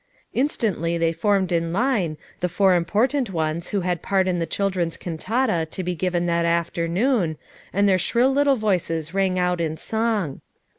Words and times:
Instantly 0.33 0.97
they 0.97 1.13
formed 1.13 1.51
in 1.51 1.71
line, 1.73 2.17
the 2.39 2.49
four 2.49 2.71
impor 2.73 3.07
tant 3.07 3.29
ones 3.29 3.67
who 3.67 3.81
had 3.81 4.01
part 4.01 4.27
in 4.27 4.39
the 4.39 4.47
children's 4.47 4.97
can 4.97 5.15
tata 5.15 5.67
to 5.69 5.83
be 5.83 5.93
given 5.93 6.25
that 6.25 6.43
afternoon, 6.43 7.37
and 7.71 7.87
their 7.87 7.99
shrill 7.99 8.33
little 8.33 8.55
voices 8.55 9.13
rang 9.13 9.37
out 9.37 9.61
in 9.61 9.77
song. 9.77 10.41